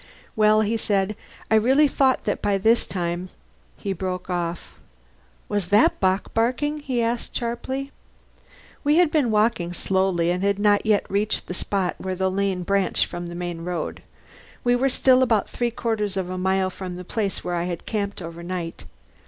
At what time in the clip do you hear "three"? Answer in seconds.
15.51-15.69